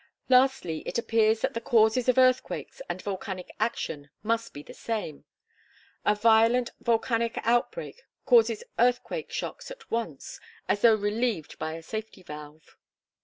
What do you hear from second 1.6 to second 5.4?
causes of earthquakes and volcanic action must be the same.